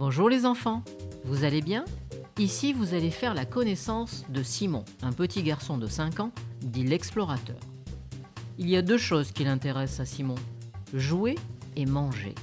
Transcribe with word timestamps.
Bonjour 0.00 0.30
les 0.30 0.46
enfants, 0.46 0.82
vous 1.26 1.44
allez 1.44 1.60
bien? 1.60 1.84
Ici, 2.38 2.72
vous 2.72 2.94
allez 2.94 3.10
faire 3.10 3.34
la 3.34 3.44
connaissance 3.44 4.24
de 4.30 4.42
Simon, 4.42 4.82
un 5.02 5.12
petit 5.12 5.42
garçon 5.42 5.76
de 5.76 5.86
5 5.86 6.20
ans, 6.20 6.32
dit 6.62 6.84
l'explorateur. 6.84 7.58
Il 8.56 8.70
y 8.70 8.78
a 8.78 8.82
deux 8.82 8.96
choses 8.96 9.30
qui 9.30 9.44
l'intéressent 9.44 10.00
à 10.00 10.06
Simon, 10.06 10.36
jouer 10.94 11.36
et 11.76 11.84
manger. 11.84 12.34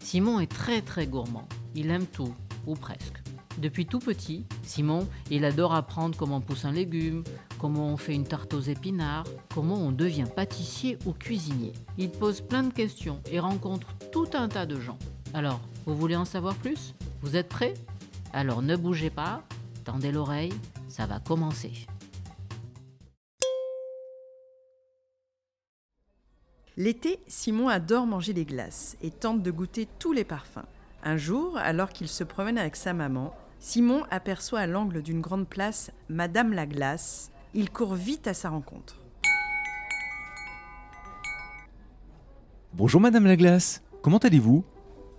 Simon 0.00 0.40
est 0.40 0.50
très 0.50 0.82
très 0.82 1.06
gourmand, 1.06 1.46
il 1.76 1.88
aime 1.90 2.06
tout, 2.06 2.34
ou 2.66 2.74
presque. 2.74 3.22
Depuis 3.58 3.86
tout 3.86 4.00
petit, 4.00 4.44
Simon, 4.64 5.06
il 5.30 5.44
adore 5.44 5.72
apprendre 5.72 6.16
comment 6.18 6.40
pousse 6.40 6.64
un 6.64 6.72
légume, 6.72 7.22
comment 7.60 7.86
on 7.90 7.96
fait 7.96 8.14
une 8.14 8.26
tarte 8.26 8.54
aux 8.54 8.60
épinards, 8.60 9.28
comment 9.54 9.76
on 9.76 9.92
devient 9.92 10.26
pâtissier 10.34 10.98
ou 11.06 11.12
cuisinier. 11.12 11.74
Il 11.96 12.10
pose 12.10 12.40
plein 12.40 12.64
de 12.64 12.72
questions 12.72 13.20
et 13.30 13.38
rencontre 13.38 13.86
tout 14.10 14.30
un 14.34 14.48
tas 14.48 14.66
de 14.66 14.80
gens. 14.80 14.98
Alors, 15.32 15.60
vous 15.86 15.96
voulez 15.96 16.16
en 16.16 16.24
savoir 16.24 16.56
plus? 16.56 16.94
Vous 17.24 17.36
êtes 17.36 17.48
prêts? 17.48 17.72
Alors 18.34 18.60
ne 18.60 18.76
bougez 18.76 19.08
pas, 19.08 19.42
tendez 19.84 20.12
l'oreille, 20.12 20.52
ça 20.88 21.06
va 21.06 21.20
commencer. 21.20 21.72
L'été, 26.76 27.18
Simon 27.26 27.68
adore 27.68 28.04
manger 28.04 28.34
les 28.34 28.44
glaces 28.44 28.98
et 29.00 29.10
tente 29.10 29.42
de 29.42 29.50
goûter 29.50 29.88
tous 29.98 30.12
les 30.12 30.24
parfums. 30.24 30.66
Un 31.02 31.16
jour, 31.16 31.56
alors 31.56 31.88
qu'il 31.88 32.08
se 32.08 32.24
promène 32.24 32.58
avec 32.58 32.76
sa 32.76 32.92
maman, 32.92 33.34
Simon 33.58 34.04
aperçoit 34.10 34.60
à 34.60 34.66
l'angle 34.66 35.00
d'une 35.00 35.22
grande 35.22 35.48
place 35.48 35.92
Madame 36.10 36.52
la 36.52 36.66
Glace. 36.66 37.30
Il 37.54 37.70
court 37.70 37.94
vite 37.94 38.26
à 38.26 38.34
sa 38.34 38.50
rencontre. 38.50 39.00
Bonjour 42.74 43.00
Madame 43.00 43.24
la 43.24 43.36
Glace, 43.36 43.82
comment 44.02 44.18
allez-vous? 44.18 44.62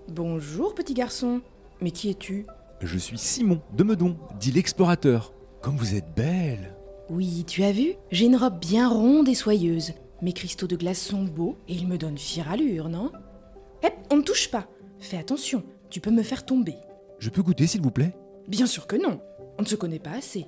Bonjour 0.07 0.75
petit 0.75 0.93
garçon. 0.93 1.41
Mais 1.81 1.91
qui 1.91 2.09
es-tu 2.09 2.45
Je 2.81 2.97
suis 2.97 3.17
Simon 3.17 3.61
de 3.75 3.83
Meudon, 3.83 4.17
dit 4.39 4.51
l'explorateur. 4.51 5.33
Comme 5.61 5.77
vous 5.77 5.95
êtes 5.95 6.13
belle 6.15 6.75
Oui, 7.09 7.43
tu 7.47 7.63
as 7.63 7.71
vu 7.71 7.93
J'ai 8.11 8.25
une 8.25 8.35
robe 8.35 8.59
bien 8.59 8.87
ronde 8.89 9.27
et 9.27 9.35
soyeuse. 9.35 9.93
Mes 10.21 10.33
cristaux 10.33 10.67
de 10.67 10.75
glace 10.75 10.99
sont 10.99 11.23
beaux 11.23 11.57
et 11.67 11.73
ils 11.73 11.87
me 11.87 11.97
donnent 11.97 12.17
fière 12.17 12.49
allure, 12.51 12.89
non 12.89 13.11
Hé, 13.83 13.89
on 14.11 14.17
ne 14.17 14.21
touche 14.21 14.49
pas. 14.49 14.67
Fais 14.99 15.17
attention, 15.17 15.63
tu 15.89 15.99
peux 15.99 16.11
me 16.11 16.23
faire 16.23 16.45
tomber. 16.45 16.75
Je 17.19 17.29
peux 17.29 17.41
goûter 17.43 17.67
s'il 17.67 17.81
vous 17.81 17.91
plaît 17.91 18.15
Bien 18.47 18.65
sûr 18.67 18.87
que 18.87 18.95
non. 18.95 19.19
On 19.57 19.63
ne 19.63 19.67
se 19.67 19.75
connaît 19.75 19.99
pas 19.99 20.11
assez. 20.11 20.45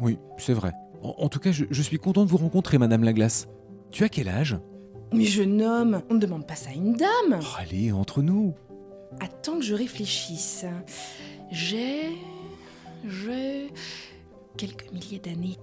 Oui, 0.00 0.18
c'est 0.38 0.52
vrai. 0.54 0.72
En, 1.02 1.14
en 1.18 1.28
tout 1.28 1.38
cas, 1.40 1.50
je, 1.52 1.64
je 1.70 1.82
suis 1.82 1.98
content 1.98 2.24
de 2.24 2.30
vous 2.30 2.36
rencontrer 2.36 2.78
Madame 2.78 3.04
la 3.04 3.12
Glace. 3.12 3.48
Tu 3.90 4.04
as 4.04 4.08
quel 4.08 4.28
âge 4.28 4.56
Mais 5.12 5.24
jeune 5.24 5.60
homme, 5.62 6.02
on 6.10 6.14
ne 6.14 6.18
demande 6.20 6.46
pas 6.46 6.54
ça 6.54 6.70
à 6.70 6.74
une 6.74 6.92
dame. 6.94 7.40
Oh, 7.40 7.44
Allez, 7.58 7.90
entre 7.92 8.22
nous. 8.22 8.54
Attends 9.18 9.58
que 9.58 9.64
je 9.64 9.74
réfléchisse. 9.74 10.64
J'ai. 11.50 12.10
J'ai. 13.04 13.72
quelques 14.56 14.90
milliers 14.92 15.18
d'années. 15.18 15.58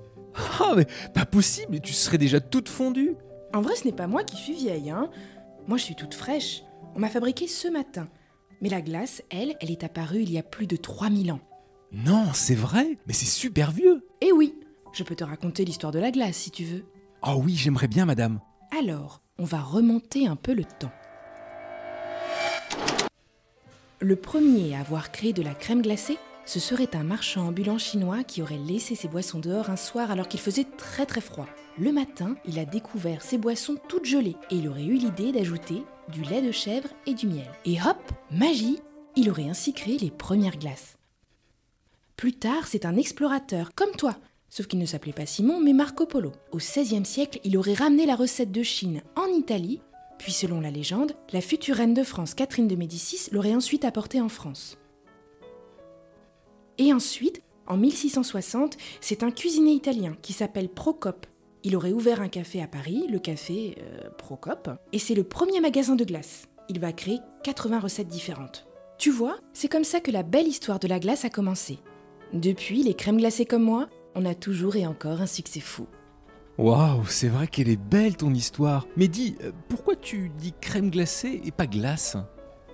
Ah, 0.59 0.73
mais 0.76 0.88
pas 1.14 1.26
possible, 1.26 1.80
tu 1.80 1.94
serais 1.94 2.17
déjà 2.17 2.39
toute 2.39 2.70
fondue. 2.70 3.16
En 3.54 3.62
vrai, 3.62 3.76
ce 3.76 3.86
n'est 3.86 3.94
pas 3.94 4.08
moi 4.08 4.23
qui 4.23 4.36
suis 4.36 4.54
vieille, 4.54 4.89
hein. 4.89 5.09
Moi, 5.67 5.78
je 5.78 5.84
suis 5.84 5.95
toute 5.95 6.14
fraîche. 6.14 6.64
On 6.95 7.00
m'a 7.00 7.09
fabriquée 7.09 7.48
ce 7.48 7.67
matin. 7.67 8.08
Mais 8.62 8.70
la 8.70 8.81
glace, 8.81 9.22
elle, 9.30 9.56
elle 9.61 9.72
est 9.72 9.84
apparue 9.84 10.22
il 10.22 10.32
y 10.32 10.38
a 10.38 10.44
plus 10.44 10.67
de 10.67 10.76
3000 10.76 11.32
ans. 11.32 11.39
Non, 11.92 12.26
c'est 12.34 12.56
vrai, 12.56 12.98
mais 13.08 13.14
c'est 13.14 13.26
super 13.26 13.72
vieux. 13.72 14.06
Et 14.22 14.32
oui, 14.32 14.56
je 14.94 15.04
peux 15.04 15.16
te 15.16 15.23
raconter 15.23 15.64
l'histoire 15.64 15.92
de 15.92 16.00
la 16.00 16.11
glace 16.11 16.38
si 16.38 16.52
tu 16.52 16.64
veux. 16.64 16.86
Oh 17.23 17.42
oui, 17.44 17.56
j'aimerais 17.56 17.88
bien, 17.88 18.06
Madame. 18.06 18.39
Alors, 18.78 19.22
on 19.38 19.45
va 19.45 19.59
remonter 19.61 20.28
un 20.28 20.36
peu 20.36 20.54
le 20.54 20.66
temps. 20.66 20.92
Le 24.00 24.16
premier 24.16 24.76
à 24.76 24.81
avoir 24.81 25.12
créé 25.12 25.34
de 25.34 25.42
la 25.42 25.56
crème 25.56 25.82
glacée, 25.82 26.20
ce 26.45 26.60
serait 26.60 26.95
un 26.95 27.04
marchand 27.04 27.48
ambulant 27.48 27.80
chinois 27.80 28.23
qui 28.23 28.44
aurait 28.44 28.60
laissé 28.60 28.94
ses 28.94 29.08
boissons 29.08 29.39
dehors 29.39 29.72
un 29.72 29.76
soir 29.76 30.11
alors 30.11 30.27
qu'il 30.27 30.39
faisait 30.39 30.67
très 30.77 31.08
très 31.08 31.20
froid. 31.20 31.48
Le 31.80 31.92
matin, 31.92 32.36
il 32.45 32.60
a 32.60 32.66
découvert 32.66 33.23
ses 33.23 33.39
boissons 33.39 33.76
toutes 33.88 34.05
gelées 34.05 34.36
et 34.52 34.58
il 34.58 34.67
aurait 34.70 34.86
eu 34.86 34.98
l'idée 34.98 35.32
d'ajouter 35.32 35.82
du 36.14 36.22
lait 36.22 36.44
de 36.44 36.52
chèvre 36.52 36.89
et 37.08 37.16
du 37.16 37.26
miel. 37.26 37.49
Et 37.66 37.82
hop, 37.82 37.98
magie, 38.30 38.80
il 39.16 39.32
aurait 39.32 39.49
ainsi 39.49 39.73
créé 39.73 39.98
les 39.98 40.11
premières 40.11 40.60
glaces. 40.60 40.95
Plus 42.17 42.33
tard, 42.33 42.67
c'est 42.67 42.86
un 42.86 42.98
explorateur, 42.98 43.73
comme 43.73 43.95
toi, 43.98 44.16
sauf 44.48 44.67
qu'il 44.67 44.77
ne 44.77 44.86
s'appelait 44.86 45.11
pas 45.11 45.26
Simon, 45.26 45.60
mais 45.60 45.73
Marco 45.73 46.05
Polo. 46.05 46.33
Au 46.52 46.58
XVIe 46.58 47.04
siècle, 47.04 47.39
il 47.43 47.58
aurait 47.58 47.73
ramené 47.73 48.05
la 48.05 48.16
recette 48.16 48.52
de 48.52 48.61
Chine 48.61 49.02
en 49.16 49.26
Italie, 49.26 49.82
puis 50.17 50.32
selon 50.32 50.61
la 50.61 50.72
légende, 50.72 51.14
la 51.32 51.42
future 51.42 51.76
reine 51.76 51.94
de 51.94 52.04
France, 52.04 52.33
Catherine 52.33 52.67
de 52.67 52.76
Médicis, 52.76 53.30
l'aurait 53.32 53.55
ensuite 53.55 53.86
apportée 53.86 54.22
en 54.22 54.30
France. 54.30 54.78
Et 56.78 56.94
ensuite, 56.94 57.42
en 57.67 57.78
1660, 57.78 58.78
c'est 59.02 59.23
un 59.23 59.32
cuisinier 59.32 59.73
italien 59.73 60.16
qui 60.22 60.33
s'appelle 60.33 60.70
Procope. 60.70 61.26
Il 61.64 61.76
aurait 61.76 61.92
ouvert 61.92 62.22
un 62.22 62.30
café 62.30 62.61
à 62.61 62.67
Paris, 62.67 63.05
le 63.10 63.20
café 63.20 63.76
euh, 63.82 64.10
Procope, 64.17 64.70
et 64.94 65.00
c'est 65.00 65.16
le 65.16 65.23
premier 65.23 65.60
magasin 65.60 65.95
de 65.95 66.05
glace. 66.05 66.48
Il 66.70 66.80
va 66.80 66.94
créer 66.94 67.20
80 67.44 67.80
recettes 67.80 68.08
différentes. 68.08 68.67
Tu 68.98 69.11
vois, 69.11 69.38
c'est 69.54 69.67
comme 69.67 69.84
ça 69.84 69.99
que 69.99 70.11
la 70.11 70.23
belle 70.23 70.48
histoire 70.48 70.80
de 70.80 70.88
la 70.88 70.99
glace 70.99 71.26
a 71.26 71.30
commencé. 71.30 71.80
Depuis, 72.34 72.84
les 72.84 72.94
crèmes 72.94 73.17
glacées 73.17 73.45
comme 73.45 73.64
moi, 73.64 73.89
on 74.16 74.26
a 74.26 74.36
toujours 74.36 74.76
et 74.76 74.88
encore 74.88 75.22
un 75.22 75.28
succès 75.28 75.60
fou. 75.60 75.88
Waouh, 76.58 77.06
c'est 77.06 77.28
vrai 77.28 77.45
qu'elle 77.45 77.70
est 77.70 77.80
belle 77.80 78.18
ton 78.18 78.34
histoire. 78.34 78.88
Mais 78.98 79.08
dis, 79.08 79.36
euh, 79.44 79.52
pourquoi 79.70 79.95
tu 79.95 80.32
dis 80.40 80.54
crème 80.60 80.90
glacée 80.90 81.40
et 81.45 81.52
pas 81.52 81.68
glace? 81.68 82.18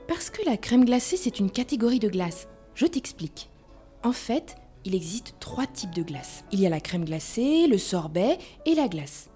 Parce 0.08 0.30
que 0.30 0.46
la 0.46 0.56
crème 0.56 0.86
glacée, 0.86 1.18
c'est 1.18 1.40
une 1.40 1.52
catégorie 1.52 2.00
de 2.00 2.08
glace. 2.08 2.48
Je 2.76 2.86
t'explique. 2.86 3.50
En 4.02 4.14
fait, 4.14 4.56
il 4.86 4.96
existe 4.96 5.36
trois 5.42 5.68
types 5.68 5.94
de 5.94 6.02
glace. 6.02 6.46
Il 6.54 6.62
y 6.62 6.66
a 6.66 6.70
la 6.70 6.80
crème 6.80 7.04
glacée, 7.04 7.68
le 7.68 7.78
sorbet 7.78 8.38
et 8.66 8.74
la 8.74 8.88
glace. 8.88 9.30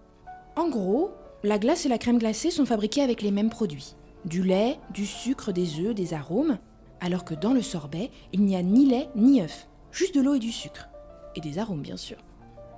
En 0.55 0.69
gros, 0.69 1.11
la 1.43 1.59
glace 1.59 1.85
et 1.85 1.89
la 1.89 1.97
crème 1.97 2.17
glacée 2.17 2.49
sont 2.49 2.65
fabriquées 2.65 3.01
avec 3.01 3.21
les 3.21 3.31
mêmes 3.31 3.49
produits. 3.49 3.95
Du 4.23 4.43
lait, 4.43 4.79
du 4.93 5.05
sucre, 5.05 5.51
des 5.51 5.81
œufs, 5.81 5.93
des 5.93 6.13
arômes, 6.13 6.57
alors 7.01 7.25
que 7.25 7.33
dans 7.33 7.53
le 7.53 7.61
sorbet, 7.61 8.11
il 8.31 8.45
n'y 8.45 8.55
a 8.55 8.63
ni 8.63 8.85
lait 8.85 9.09
ni 9.13 9.41
œufs, 9.41 9.67
juste 9.91 10.15
de 10.15 10.21
l'eau 10.21 10.35
et 10.35 10.39
du 10.39 10.53
sucre. 10.53 10.87
Et 11.35 11.41
des 11.41 11.59
arômes, 11.59 11.81
bien 11.81 11.97
sûr. 11.97 12.17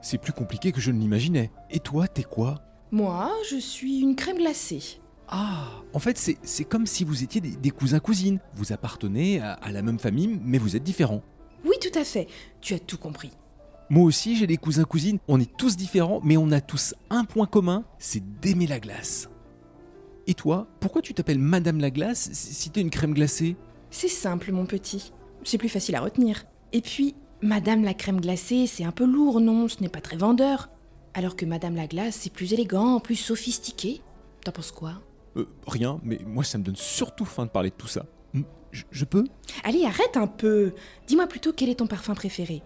C'est 0.02 0.18
plus 0.18 0.34
compliqué 0.34 0.72
que 0.72 0.82
je 0.82 0.92
ne 0.92 1.00
l'imaginais. 1.00 1.52
Et 1.70 1.80
toi, 1.80 2.08
t'es 2.08 2.24
quoi? 2.24 2.62
Moi, 2.92 3.32
je 3.50 3.58
suis 3.58 4.00
une 4.00 4.16
crème 4.16 4.38
glacée. 4.38 5.00
Ah, 5.28 5.68
en 5.94 6.00
fait, 6.00 6.18
c'est 6.42 6.64
comme 6.64 6.88
si 6.88 7.04
vous 7.04 7.24
étiez 7.24 7.40
des, 7.42 7.56
des 7.56 7.70
cousins-cousines. 7.70 8.40
Vous 8.56 8.74
appartenez 8.74 9.40
à, 9.40 9.54
à 9.54 9.72
la 9.72 9.82
même 9.82 10.00
famille, 10.00 10.40
mais 10.44 10.58
vous 10.58 10.76
êtes 10.76 10.84
différents. 10.84 11.22
Oui, 11.66 11.76
tout 11.82 11.98
à 12.00 12.04
fait. 12.04 12.28
Tu 12.62 12.74
as 12.74 12.80
tout 12.80 12.98
compris. 12.98 13.32
Moi 13.92 14.04
aussi, 14.04 14.36
j'ai 14.36 14.48
des 14.48 14.58
cousins-cousines. 14.58 15.20
On 15.28 15.40
est 15.40 15.58
tous 15.58 15.76
différents, 15.76 16.22
mais 16.24 16.38
on 16.38 16.52
a 16.52 16.62
tous 16.62 16.96
un 17.10 17.26
point 17.26 17.46
commun 17.48 17.84
c'est 17.98 18.24
d'aimer 18.40 18.68
la 18.68 18.80
glace. 18.80 19.30
Et 20.28 20.36
toi, 20.36 20.68
pourquoi 20.80 21.02
tu 21.02 21.14
t'appelles 21.14 21.40
Madame 21.40 21.80
la 21.80 21.90
Glace 21.90 22.30
si 22.34 22.70
t'es 22.70 22.82
une 22.82 22.92
crème 22.92 23.16
glacée? 23.16 23.56
C'est 23.90 24.08
simple, 24.08 24.52
mon 24.52 24.68
petit. 24.68 25.12
C'est 25.44 25.58
plus 25.58 25.70
facile 25.70 25.96
à 25.96 26.02
retenir. 26.02 26.46
Et 26.72 26.82
puis, 26.82 27.16
Madame 27.42 27.84
la 27.84 27.94
crème 27.94 28.20
glacée, 28.20 28.68
c'est 28.68 28.84
un 28.84 28.92
peu 28.92 29.06
lourd, 29.06 29.40
non 29.40 29.68
Ce 29.68 29.82
n'est 29.82 29.90
pas 29.90 30.02
très 30.02 30.18
vendeur. 30.18 30.70
Alors 31.14 31.36
que 31.36 31.46
Madame 31.46 31.76
la 31.76 31.88
glace, 31.88 32.18
c'est 32.22 32.34
plus 32.34 32.54
élégant, 32.54 33.00
plus 33.00 33.16
sophistiqué. 33.16 34.02
T'en 34.44 34.52
penses 34.52 34.72
quoi? 34.72 35.02
Euh, 35.38 35.48
rien, 35.68 36.00
mais 36.04 36.20
moi, 36.26 36.44
ça 36.44 36.58
me 36.58 36.64
donne 36.64 36.76
surtout 36.76 37.26
faim 37.26 37.46
de 37.46 37.52
parler 37.52 37.70
de 37.70 37.76
tout 37.76 37.88
ça. 37.88 38.06
Je, 38.72 38.84
je 38.92 39.06
peux? 39.06 39.24
Allez, 39.64 39.84
arrête 39.86 40.16
un 40.16 40.28
peu 40.28 40.74
Dis-moi 41.08 41.26
plutôt 41.26 41.54
quel 41.54 41.70
est 41.70 41.76
ton 41.76 41.88
parfum 41.88 42.14
préféré? 42.14 42.62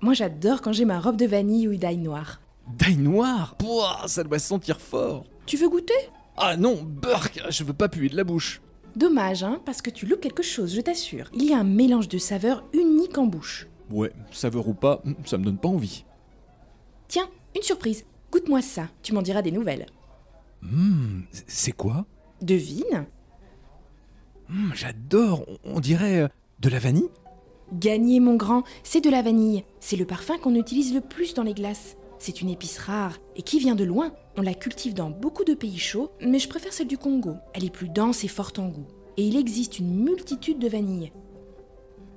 Moi, 0.00 0.14
j'adore 0.14 0.62
quand 0.62 0.72
j'ai 0.72 0.84
ma 0.84 1.00
robe 1.00 1.16
de 1.16 1.26
vanille 1.26 1.66
ou 1.66 1.74
d'ail 1.76 1.96
noir. 1.96 2.40
D'ail 2.78 2.96
noir? 2.96 3.56
Pouah, 3.56 4.04
ça 4.06 4.22
doit 4.22 4.38
sentir 4.38 4.80
fort 4.80 5.24
Tu 5.46 5.56
veux 5.56 5.68
goûter? 5.68 5.94
Ah 6.36 6.56
non, 6.56 6.82
burk 6.84 7.42
Je 7.50 7.64
veux 7.64 7.72
pas 7.72 7.88
puer 7.88 8.08
de 8.08 8.16
la 8.16 8.22
bouche 8.24 8.60
Dommage, 8.94 9.42
hein, 9.42 9.60
parce 9.64 9.82
que 9.82 9.90
tu 9.90 10.06
loupes 10.06 10.20
quelque 10.20 10.42
chose, 10.42 10.74
je 10.74 10.80
t'assure. 10.80 11.28
Il 11.34 11.44
y 11.44 11.52
a 11.52 11.58
un 11.58 11.64
mélange 11.64 12.08
de 12.08 12.18
saveurs 12.18 12.64
unique 12.72 13.18
en 13.18 13.26
bouche. 13.26 13.66
Ouais, 13.90 14.12
saveur 14.30 14.68
ou 14.68 14.74
pas, 14.74 15.00
hmm, 15.04 15.14
ça 15.24 15.38
me 15.38 15.44
donne 15.44 15.58
pas 15.58 15.68
envie. 15.68 16.04
Tiens, 17.08 17.28
une 17.56 17.62
surprise. 17.62 18.04
Goûte-moi 18.30 18.62
ça, 18.62 18.88
tu 19.02 19.12
m'en 19.12 19.22
diras 19.22 19.42
des 19.42 19.50
nouvelles. 19.52 19.86
Hmm, 20.62 21.22
c'est 21.46 21.72
quoi? 21.72 22.06
Devine 22.42 23.06
Hmm, 24.48 24.70
J'adore, 24.74 25.44
on, 25.48 25.76
on 25.76 25.80
dirait 25.80 26.20
euh, 26.22 26.28
de 26.60 26.68
la 26.68 26.78
vanille 26.78 27.08
Gagné, 27.72 28.18
mon 28.18 28.34
grand, 28.34 28.64
c'est 28.82 29.00
de 29.00 29.10
la 29.10 29.22
vanille. 29.22 29.64
C'est 29.78 29.96
le 29.96 30.04
parfum 30.04 30.38
qu'on 30.38 30.56
utilise 30.56 30.92
le 30.92 31.00
plus 31.00 31.34
dans 31.34 31.44
les 31.44 31.54
glaces. 31.54 31.96
C'est 32.18 32.42
une 32.42 32.50
épice 32.50 32.78
rare 32.78 33.16
et 33.36 33.42
qui 33.42 33.60
vient 33.60 33.76
de 33.76 33.84
loin. 33.84 34.12
On 34.36 34.42
la 34.42 34.54
cultive 34.54 34.92
dans 34.92 35.08
beaucoup 35.08 35.44
de 35.44 35.54
pays 35.54 35.78
chauds, 35.78 36.10
mais 36.20 36.38
je 36.40 36.48
préfère 36.48 36.72
celle 36.72 36.88
du 36.88 36.98
Congo. 36.98 37.36
Elle 37.54 37.64
est 37.64 37.70
plus 37.70 37.88
dense 37.88 38.24
et 38.24 38.28
forte 38.28 38.58
en 38.58 38.68
goût. 38.68 38.86
Et 39.16 39.24
il 39.24 39.36
existe 39.36 39.78
une 39.78 39.94
multitude 40.02 40.58
de 40.58 40.68
vanilles. 40.68 41.12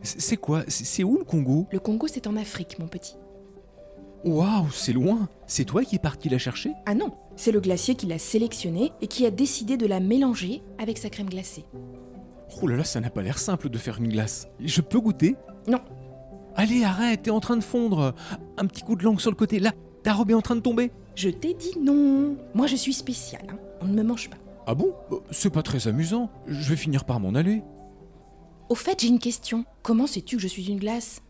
C'est 0.03 0.37
quoi? 0.37 0.63
C'est 0.67 1.03
où 1.03 1.17
le 1.17 1.23
Congo? 1.23 1.65
Le 1.71 1.79
Congo, 1.79 2.07
c'est 2.07 2.27
en 2.27 2.35
Afrique, 2.35 2.77
mon 2.79 2.87
petit. 2.87 3.15
Waouh, 4.25 4.71
c'est 4.71 4.93
loin 4.93 5.27
C'est 5.47 5.65
toi 5.65 5.83
qui 5.83 5.95
es 5.95 5.99
parti 5.99 6.29
la 6.29 6.37
chercher? 6.37 6.71
Ah 6.85 6.95
non, 6.95 7.11
c'est 7.35 7.51
le 7.51 7.59
glacier 7.59 7.95
qui 7.95 8.05
l'a 8.05 8.17
sélectionnée 8.19 8.91
et 9.01 9.07
qui 9.07 9.25
a 9.25 9.31
décidé 9.31 9.75
de 9.75 9.85
la 9.85 9.99
mélanger 9.99 10.61
avec 10.79 10.97
sa 10.97 11.09
crème 11.09 11.29
glacée. 11.29 11.65
Oh 12.61 12.67
là 12.67 12.77
là, 12.77 12.83
ça 12.83 12.99
n'a 13.01 13.09
pas 13.09 13.21
l'air 13.21 13.37
simple 13.37 13.69
de 13.69 13.77
faire 13.77 13.97
une 13.97 14.07
glace. 14.09 14.47
Je 14.59 14.81
peux 14.81 14.99
goûter? 14.99 15.35
Non. 15.67 15.79
Allez, 16.55 16.83
arrête, 16.83 17.23
t'es 17.23 17.31
en 17.31 17.39
train 17.39 17.57
de 17.57 17.63
fondre. 17.63 18.13
Un 18.57 18.65
petit 18.67 18.83
coup 18.83 18.95
de 18.95 19.03
langue 19.03 19.19
sur 19.19 19.31
le 19.31 19.35
côté. 19.35 19.59
Là, 19.59 19.71
ta 20.03 20.13
robe 20.13 20.31
est 20.31 20.35
en 20.35 20.41
train 20.41 20.55
de 20.55 20.61
tomber. 20.61 20.91
Je 21.15 21.29
t'ai 21.29 21.53
dit 21.53 21.73
non. 21.81 22.37
Moi, 22.53 22.67
je 22.67 22.75
suis 22.75 22.93
spéciale. 22.93 23.47
hein. 23.51 23.57
On 23.81 23.85
ne 23.87 23.93
me 23.93 24.03
mange 24.03 24.29
pas. 24.29 24.37
Ah 24.67 24.75
bon? 24.75 24.93
Bah, 25.11 25.17
C'est 25.31 25.49
pas 25.49 25.63
très 25.63 25.87
amusant. 25.87 26.29
Je 26.47 26.69
vais 26.69 26.75
finir 26.77 27.03
par 27.05 27.19
m'en 27.19 27.33
aller. 27.35 27.61
Au 28.73 28.75
fait, 28.75 29.01
j'ai 29.01 29.07
une 29.07 29.19
question. 29.19 29.65
Comment 29.83 30.07
sais-tu 30.07 30.37
que 30.37 30.41
je 30.41 30.47
suis 30.47 30.67
une 30.67 30.79
glace? 30.79 31.21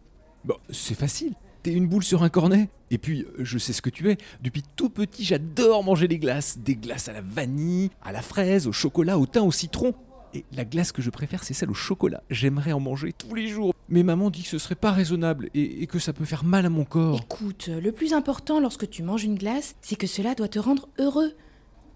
Bah, 0.45 0.55
c'est 0.69 0.97
facile. 0.97 1.33
T'es 1.61 1.73
une 1.73 1.87
boule 1.89 2.05
sur 2.05 2.23
un 2.23 2.29
cornet. 2.29 2.69
Et 2.89 2.97
puis, 2.97 3.23
euh, 3.23 3.43
je 3.43 3.57
sais 3.57 3.73
ce 3.73 3.81
que 3.81 3.89
tu 3.89 4.09
es. 4.09 4.17
Depuis 4.41 4.63
tout 4.77 4.87
petit, 4.89 5.25
j'adore 5.25 5.83
manger 5.83 6.07
les 6.07 6.19
glaces. 6.19 6.59
Des 6.59 6.77
glaces 6.77 7.09
à 7.09 7.11
la 7.11 7.19
vanille, 7.19 7.89
à 8.01 8.13
la 8.13 8.21
fraise, 8.21 8.65
au 8.65 8.71
chocolat, 8.71 9.19
au 9.19 9.25
thym, 9.25 9.43
au 9.43 9.51
citron. 9.51 9.93
Et 10.33 10.45
la 10.53 10.63
glace 10.63 10.93
que 10.93 11.01
je 11.01 11.09
préfère, 11.09 11.43
c'est 11.43 11.53
celle 11.53 11.69
au 11.69 11.73
chocolat. 11.73 12.23
J'aimerais 12.29 12.71
en 12.71 12.79
manger 12.79 13.11
tous 13.11 13.35
les 13.35 13.49
jours. 13.49 13.73
Mais 13.89 14.03
maman 14.03 14.29
dit 14.29 14.43
que 14.43 14.47
ce 14.47 14.57
serait 14.57 14.75
pas 14.75 14.93
raisonnable 14.93 15.49
et, 15.53 15.83
et 15.83 15.87
que 15.87 15.99
ça 15.99 16.13
peut 16.13 16.23
faire 16.23 16.45
mal 16.45 16.65
à 16.65 16.69
mon 16.69 16.85
corps. 16.85 17.19
Écoute, 17.21 17.67
le 17.67 17.91
plus 17.91 18.13
important 18.13 18.61
lorsque 18.61 18.89
tu 18.89 19.03
manges 19.03 19.25
une 19.25 19.35
glace, 19.35 19.75
c'est 19.81 19.97
que 19.97 20.07
cela 20.07 20.33
doit 20.33 20.47
te 20.47 20.59
rendre 20.59 20.87
heureux. 20.97 21.33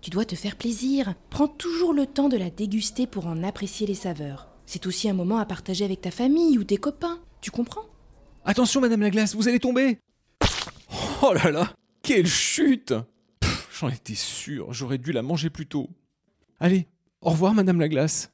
Tu 0.02 0.10
dois 0.10 0.26
te 0.26 0.36
faire 0.36 0.58
plaisir. 0.58 1.16
Prends 1.30 1.48
toujours 1.48 1.94
le 1.94 2.06
temps 2.06 2.28
de 2.28 2.36
la 2.36 2.50
déguster 2.50 3.08
pour 3.08 3.28
en 3.28 3.44
apprécier 3.44 3.88
les 3.88 3.96
saveurs. 3.96 4.50
C'est 4.68 4.86
aussi 4.86 5.10
un 5.10 5.14
moment 5.14 5.38
à 5.38 5.46
partager 5.46 5.86
avec 5.86 6.02
ta 6.02 6.12
famille 6.12 6.60
ou 6.60 6.64
tes 6.66 6.76
copains, 6.76 7.22
tu 7.40 7.52
comprends? 7.52 7.86
Attention, 8.44 8.82
Madame 8.82 9.02
la 9.02 9.10
Glace, 9.10 9.34
vous 9.34 9.48
allez 9.48 9.60
tomber 9.60 9.98
Oh 11.24 11.34
là 11.34 11.52
là 11.52 11.74
Quelle 12.04 12.28
chute 12.28 12.94
J'en 13.80 13.88
étais 13.88 14.14
sûr, 14.14 14.74
j'aurais 14.74 14.98
dû 14.98 15.14
la 15.14 15.22
manger 15.22 15.50
plus 15.50 15.68
tôt. 15.68 15.90
Allez, 16.60 16.88
au 17.22 17.30
revoir, 17.30 17.54
Madame 17.54 17.80
la 17.80 17.88
Glace. 17.88 18.34